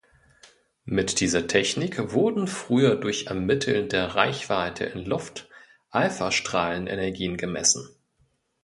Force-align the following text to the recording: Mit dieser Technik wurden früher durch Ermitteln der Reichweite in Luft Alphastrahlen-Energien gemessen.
Mit 0.87 1.19
dieser 1.19 1.45
Technik 1.45 2.11
wurden 2.11 2.47
früher 2.47 2.95
durch 2.95 3.27
Ermitteln 3.27 3.87
der 3.87 4.07
Reichweite 4.15 4.85
in 4.85 5.05
Luft 5.05 5.47
Alphastrahlen-Energien 5.91 7.37
gemessen. 7.37 7.87